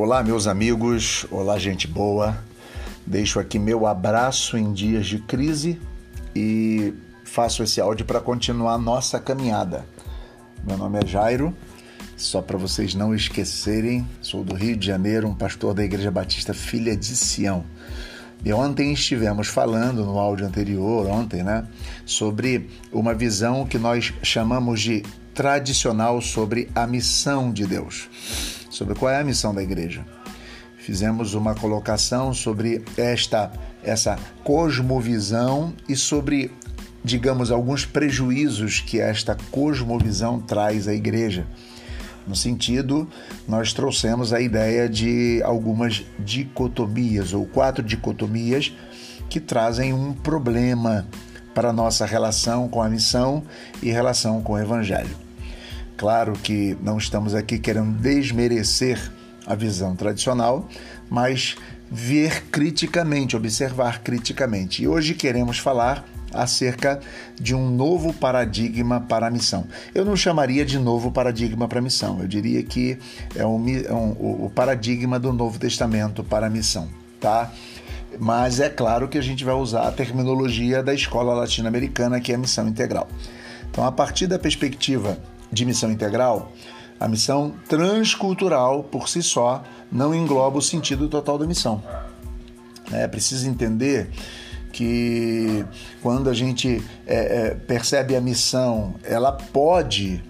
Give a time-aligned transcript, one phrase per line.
[0.00, 2.38] Olá, meus amigos, olá, gente boa.
[3.04, 5.80] Deixo aqui meu abraço em dias de crise
[6.36, 6.94] e
[7.24, 9.84] faço esse áudio para continuar nossa caminhada.
[10.62, 11.52] Meu nome é Jairo,
[12.16, 16.54] só para vocês não esquecerem, sou do Rio de Janeiro, um pastor da Igreja Batista
[16.54, 17.64] Filha de Sião.
[18.44, 21.66] E ontem estivemos falando no áudio anterior, ontem, né,
[22.06, 25.02] sobre uma visão que nós chamamos de
[25.34, 28.08] tradicional sobre a missão de Deus
[28.78, 30.06] sobre qual é a missão da igreja.
[30.76, 33.50] Fizemos uma colocação sobre esta
[33.82, 36.50] essa cosmovisão e sobre,
[37.04, 41.46] digamos, alguns prejuízos que esta cosmovisão traz à igreja.
[42.26, 43.08] No sentido,
[43.48, 48.72] nós trouxemos a ideia de algumas dicotomias ou quatro dicotomias
[49.28, 51.06] que trazem um problema
[51.54, 53.42] para a nossa relação com a missão
[53.82, 55.27] e relação com o evangelho.
[55.98, 59.12] Claro que não estamos aqui querendo desmerecer
[59.44, 60.68] a visão tradicional,
[61.10, 61.56] mas
[61.90, 64.80] ver criticamente, observar criticamente.
[64.80, 67.00] E hoje queremos falar acerca
[67.34, 69.66] de um novo paradigma para a missão.
[69.92, 72.96] Eu não chamaria de novo paradigma para a missão, eu diria que
[73.34, 77.52] é, um, é um, o paradigma do Novo Testamento para a missão, tá?
[78.20, 82.36] Mas é claro que a gente vai usar a terminologia da escola latino-americana, que é
[82.36, 83.08] a missão integral.
[83.68, 85.18] Então, a partir da perspectiva
[85.52, 86.52] de missão integral,
[87.00, 91.82] a missão transcultural por si só não engloba o sentido total da missão.
[92.90, 94.10] É preciso entender
[94.72, 95.64] que
[96.02, 100.22] quando a gente é, é, percebe a missão, ela pode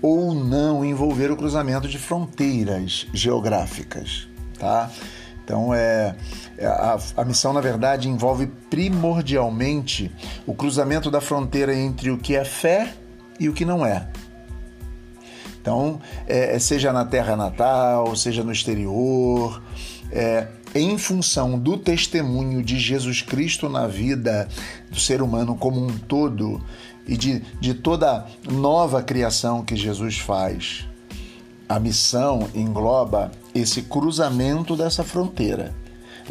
[0.00, 4.28] ou não envolver o cruzamento de fronteiras geográficas,
[4.58, 4.90] tá?
[5.44, 6.14] Então é,
[6.56, 10.12] é a, a missão na verdade envolve primordialmente
[10.46, 12.94] o cruzamento da fronteira entre o que é fé
[13.40, 14.08] e o que não é.
[15.68, 19.62] Então, é, é, seja na terra natal, seja no exterior,
[20.10, 24.48] é, em função do testemunho de Jesus Cristo na vida
[24.90, 26.64] do ser humano como um todo
[27.06, 30.88] e de, de toda nova criação que Jesus faz,
[31.68, 35.74] a missão engloba esse cruzamento dessa fronteira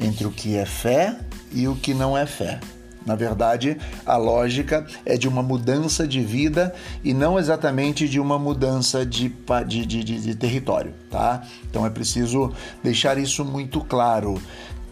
[0.02, 1.16] entre o que é fé
[1.54, 2.60] e o que não é fé.
[3.06, 8.38] Na verdade, a lógica é de uma mudança de vida e não exatamente de uma
[8.38, 9.34] mudança de,
[9.66, 11.42] de, de, de território, tá?
[11.70, 12.52] Então é preciso
[12.84, 14.42] deixar isso muito claro.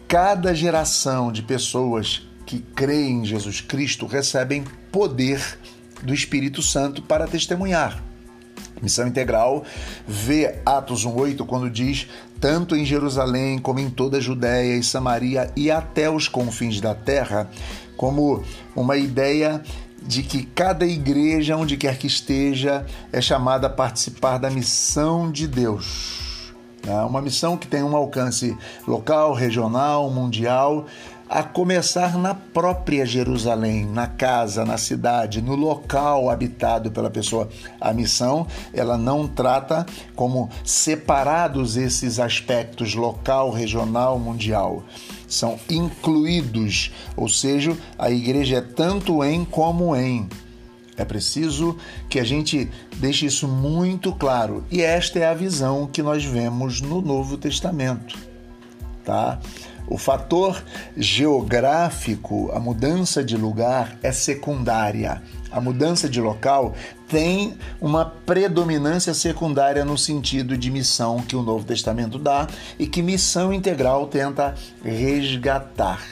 [0.08, 5.42] Cada geração de pessoas que creem em Jesus Cristo recebem poder
[6.02, 8.02] do Espírito Santo para testemunhar.
[8.82, 9.64] Missão Integral
[10.08, 12.08] vê Atos 1:8 quando diz:
[12.40, 16.94] "Tanto em Jerusalém como em toda a Judéia e Samaria e até os confins da
[16.94, 17.50] terra
[17.98, 18.44] como
[18.76, 19.62] uma ideia
[20.06, 25.48] de que cada igreja, onde quer que esteja, é chamada a participar da missão de
[25.48, 26.54] Deus.
[26.88, 28.56] É uma missão que tem um alcance
[28.88, 30.86] local, regional, mundial,
[31.30, 37.50] a começar na própria Jerusalém, na casa, na cidade, no local habitado pela pessoa.
[37.80, 39.86] A missão, ela não trata
[40.16, 44.84] como separados esses aspectos local, regional, mundial
[45.28, 50.30] são incluídos, ou seja, a igreja é tanto em como em.
[50.98, 51.78] É preciso
[52.10, 54.64] que a gente deixe isso muito claro.
[54.72, 58.18] E esta é a visão que nós vemos no Novo Testamento,
[59.04, 59.40] tá?
[59.88, 60.64] O fator
[60.98, 65.22] geográfico, a mudança de lugar é secundária.
[65.52, 66.74] A mudança de local
[67.08, 72.48] tem uma predominância secundária no sentido de missão que o Novo Testamento dá
[72.80, 76.04] e que missão integral tenta resgatar.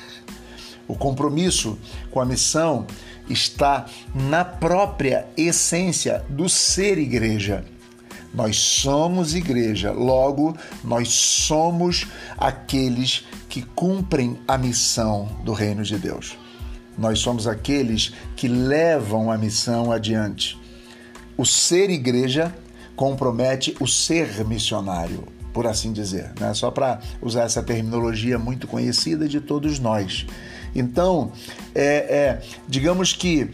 [0.87, 1.77] O compromisso
[2.11, 2.85] com a missão
[3.29, 7.65] está na própria essência do ser igreja.
[8.33, 12.07] Nós somos igreja, logo, nós somos
[12.37, 16.35] aqueles que cumprem a missão do reino de Deus.
[16.97, 20.59] Nós somos aqueles que levam a missão adiante.
[21.37, 22.53] O ser igreja
[22.95, 26.53] compromete o ser missionário, por assim dizer, né?
[26.53, 30.25] só para usar essa terminologia muito conhecida de todos nós.
[30.75, 31.31] Então,
[31.75, 33.51] é, é, digamos que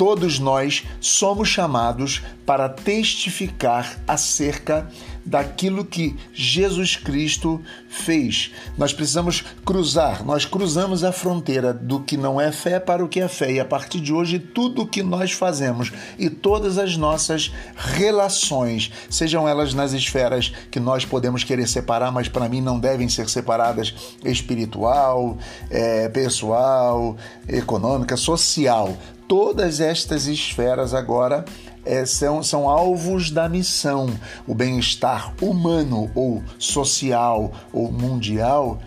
[0.00, 4.88] todos nós somos chamados para testificar acerca
[5.26, 8.50] daquilo que Jesus Cristo fez.
[8.78, 13.20] Nós precisamos cruzar, nós cruzamos a fronteira do que não é fé para o que
[13.20, 13.52] é fé.
[13.52, 18.90] E a partir de hoje, tudo o que nós fazemos e todas as nossas relações,
[19.10, 23.28] sejam elas nas esferas que nós podemos querer separar, mas para mim não devem ser
[23.28, 23.94] separadas
[24.24, 25.36] espiritual,
[25.68, 28.96] é, pessoal, econômica, social
[29.30, 31.44] todas estas esferas agora
[31.84, 34.08] é, são, são alvos da missão.
[34.44, 38.80] O bem-estar humano ou social ou mundial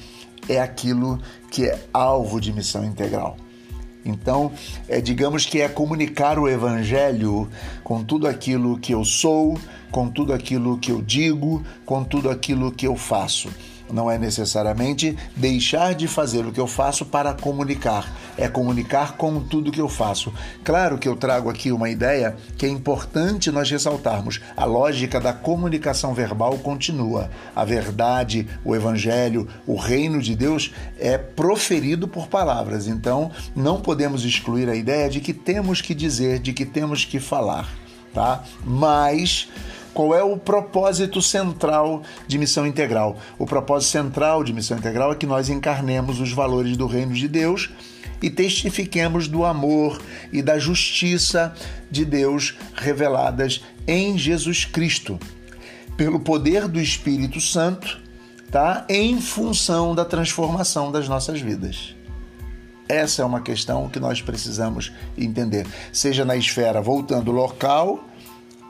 [0.50, 1.18] é aquilo
[1.50, 3.38] que é alvo de missão integral.
[4.04, 4.52] Então,
[4.90, 7.50] é, digamos que é comunicar o Evangelho
[7.82, 9.58] com tudo aquilo que eu sou,
[9.92, 13.48] com tudo aquilo que eu digo, com tudo aquilo que eu faço.
[13.94, 19.40] Não é necessariamente deixar de fazer o que eu faço para comunicar, é comunicar com
[19.40, 20.34] tudo que eu faço.
[20.64, 24.42] Claro que eu trago aqui uma ideia que é importante nós ressaltarmos.
[24.58, 27.30] A lógica da comunicação verbal continua.
[27.56, 32.88] A verdade, o evangelho, o reino de Deus é proferido por palavras.
[32.88, 37.20] Então, não podemos excluir a ideia de que temos que dizer, de que temos que
[37.20, 37.70] falar,
[38.12, 38.44] tá?
[38.66, 39.48] Mas
[39.94, 43.18] qual é o propósito central de missão integral?
[43.38, 47.28] O propósito central de missão integral é que nós encarnemos os valores do reino de
[47.28, 47.70] Deus
[48.22, 50.02] e testifiquemos do amor
[50.32, 51.54] e da justiça
[51.92, 55.20] de Deus reveladas em Jesus Cristo,
[55.96, 58.02] pelo poder do Espírito Santo,
[58.50, 58.86] tá?
[58.90, 61.96] Em função da transformação das nossas vidas.
[62.88, 68.08] Essa é uma questão que nós precisamos entender, seja na esfera voltando local,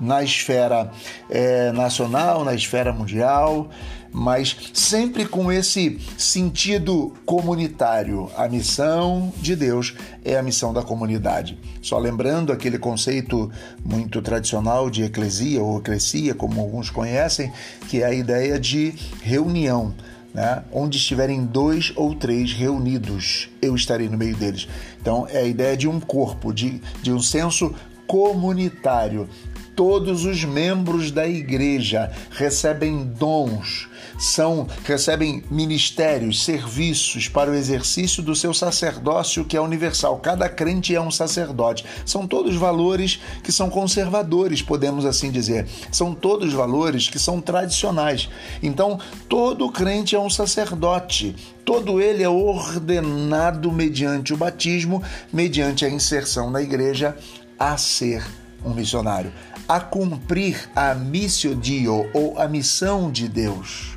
[0.03, 0.91] na esfera
[1.29, 3.69] é, nacional, na esfera mundial,
[4.11, 8.29] mas sempre com esse sentido comunitário.
[8.37, 11.57] A missão de Deus é a missão da comunidade.
[11.81, 13.49] Só lembrando aquele conceito
[13.83, 17.51] muito tradicional de eclesia ou eclesia, como alguns conhecem,
[17.89, 19.95] que é a ideia de reunião.
[20.33, 20.63] Né?
[20.71, 24.67] Onde estiverem dois ou três reunidos, eu estarei no meio deles.
[25.01, 27.73] Então, é a ideia de um corpo, de, de um senso
[28.07, 29.27] comunitário
[29.75, 33.87] todos os membros da igreja recebem dons,
[34.19, 40.17] são recebem ministérios, serviços para o exercício do seu sacerdócio que é universal.
[40.17, 41.85] Cada crente é um sacerdote.
[42.05, 45.67] São todos valores que são conservadores, podemos assim dizer.
[45.91, 48.29] São todos valores que são tradicionais.
[48.61, 51.35] Então, todo crente é um sacerdote.
[51.65, 57.17] Todo ele é ordenado mediante o batismo, mediante a inserção na igreja
[57.57, 58.23] a ser
[58.63, 59.31] um missionário
[59.67, 63.93] a cumprir a missio Dio ou a missão de Deus.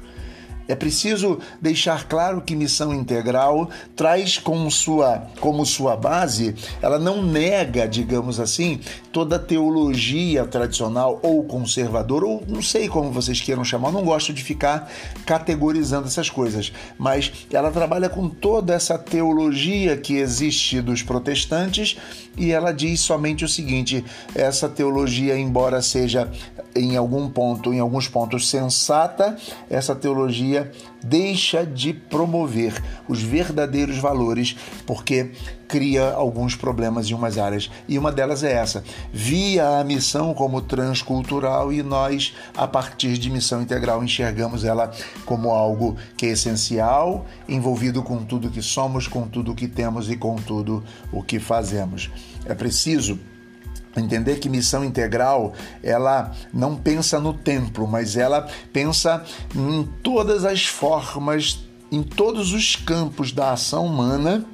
[0.68, 7.22] É preciso deixar claro que missão integral traz como sua, como sua base, ela não
[7.22, 8.80] nega, digamos assim,
[9.12, 14.32] toda a teologia tradicional ou conservadora, ou não sei como vocês queiram chamar, não gosto
[14.32, 14.90] de ficar
[15.24, 21.96] categorizando essas coisas, mas ela trabalha com toda essa teologia que existe dos protestantes
[22.36, 24.04] e ela diz somente o seguinte:
[24.34, 26.30] essa teologia, embora seja
[26.74, 29.36] em algum ponto, em alguns pontos sensata,
[29.70, 30.70] essa teologia
[31.08, 34.56] deixa de promover os verdadeiros valores
[34.86, 35.30] porque
[35.68, 37.70] cria alguns problemas em umas áreas.
[37.88, 38.82] E uma delas é essa:
[39.12, 44.90] via a missão como transcultural e nós, a partir de missão integral, enxergamos ela
[45.24, 50.16] como algo que é essencial, envolvido com tudo que somos, com tudo que temos e
[50.16, 50.82] com tudo
[51.12, 52.10] o que fazemos.
[52.44, 53.18] É preciso
[54.00, 55.52] entender que missão integral
[55.82, 62.76] ela não pensa no templo, mas ela pensa em todas as formas, em todos os
[62.76, 64.44] campos da ação humana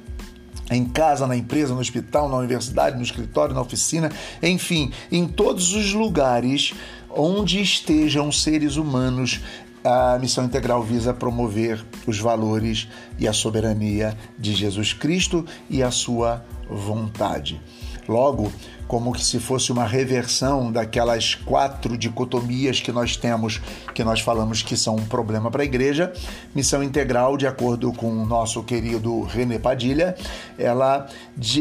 [0.71, 4.11] em casa, na empresa, no hospital, na universidade, no escritório, na oficina,
[4.41, 6.73] enfim, em todos os lugares
[7.09, 9.41] onde estejam seres humanos,
[9.83, 12.87] a missão integral visa promover os valores
[13.19, 17.61] e a soberania de Jesus Cristo e a sua vontade.
[18.07, 18.51] Logo,
[18.87, 23.61] como que se fosse uma reversão daquelas quatro dicotomias que nós temos,
[23.93, 26.11] que nós falamos que são um problema para a igreja.
[26.53, 30.15] Missão integral, de acordo com o nosso querido René Padilha,
[30.57, 31.07] ela,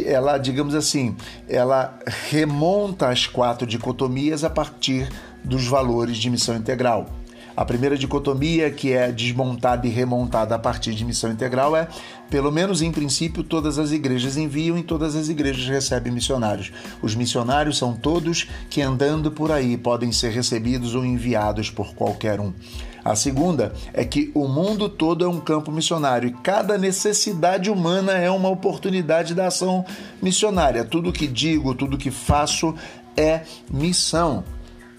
[0.05, 1.17] ela digamos assim,
[1.49, 1.99] ela
[2.31, 5.09] remonta as quatro dicotomias a partir
[5.45, 7.07] dos valores de missão integral.
[7.57, 11.87] A primeira dicotomia, que é desmontada e remontada a partir de missão integral, é,
[12.31, 16.73] pelo menos em princípio, todas as igrejas enviam e todas as igrejas recebem missionários.
[17.03, 22.41] Os missionários são todos que, andando por aí, podem ser recebidos ou enviados por qualquer
[22.41, 22.53] um.
[23.05, 28.13] A segunda é que o mundo todo é um campo missionário e cada necessidade humana
[28.13, 29.85] é uma oportunidade da ação
[30.23, 30.85] missionária.
[30.85, 32.75] Tudo que digo, tudo que faço
[33.17, 34.45] é missão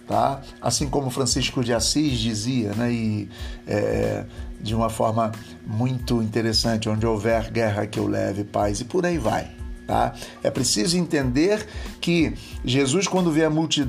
[0.07, 0.41] tá?
[0.61, 2.91] Assim como Francisco de Assis dizia, né?
[2.91, 3.29] E
[3.67, 4.25] é,
[4.61, 5.31] de uma forma
[5.65, 9.51] muito interessante, onde houver guerra que eu leve paz e por aí vai,
[9.85, 10.13] Tá?
[10.41, 11.67] É preciso entender
[11.99, 13.41] que Jesus, quando vê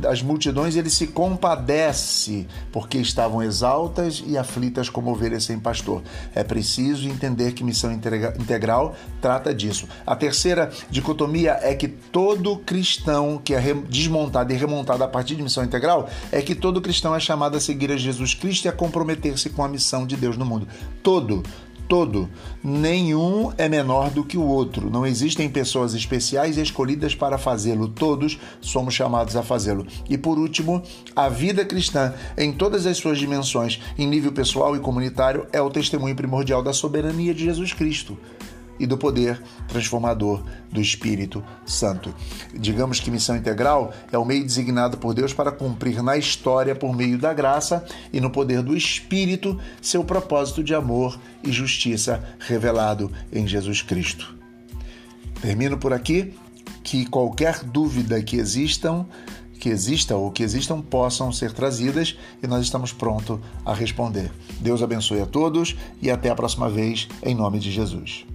[0.08, 6.02] as multidões, ele se compadece, porque estavam exaltas e aflitas como ovelhas sem pastor.
[6.34, 9.88] É preciso entender que missão integral trata disso.
[10.04, 15.42] A terceira dicotomia é que todo cristão que é desmontado e remontado a partir de
[15.42, 18.72] missão integral é que todo cristão é chamado a seguir a Jesus Cristo e a
[18.72, 20.66] comprometer-se com a missão de Deus no mundo.
[21.02, 21.42] Todo
[21.88, 22.28] todo.
[22.62, 24.90] Nenhum é menor do que o outro.
[24.90, 27.88] Não existem pessoas especiais escolhidas para fazê-lo.
[27.88, 29.86] Todos somos chamados a fazê-lo.
[30.08, 30.82] E por último,
[31.14, 35.70] a vida cristã, em todas as suas dimensões, em nível pessoal e comunitário, é o
[35.70, 38.16] testemunho primordial da soberania de Jesus Cristo
[38.78, 42.14] e do poder transformador do Espírito Santo.
[42.52, 46.94] Digamos que missão integral é o meio designado por Deus para cumprir na história, por
[46.94, 53.10] meio da graça e no poder do Espírito, seu propósito de amor e justiça revelado
[53.32, 54.34] em Jesus Cristo.
[55.40, 56.34] Termino por aqui
[56.82, 59.06] que qualquer dúvida que existam
[59.64, 64.30] que exista ou que existam possam ser trazidas e nós estamos prontos a responder.
[64.60, 68.26] Deus abençoe a todos e até a próxima vez, em nome de Jesus.